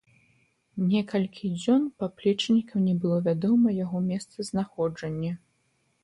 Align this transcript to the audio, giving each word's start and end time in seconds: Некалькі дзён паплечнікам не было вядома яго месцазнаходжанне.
Некалькі 0.91 1.49
дзён 1.57 1.83
паплечнікам 2.03 2.79
не 2.91 2.95
было 3.03 3.17
вядома 3.27 3.73
яго 3.83 3.97
месцазнаходжанне. 4.07 5.29